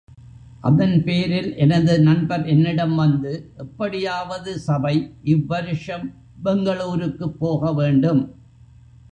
அதன்பேரில் 0.63 1.57
எனது 1.57 1.99
நண்பர் 1.99 2.45
என்னிடம் 2.45 2.95
வந்து, 2.95 3.51
எப்படியாவது 3.57 4.59
சபை 4.59 4.95
இவ்வருஷம் 5.25 6.07
பெங்களூருக்குப் 6.43 7.37
போக 7.39 7.73
வேண்டும். 7.73 8.23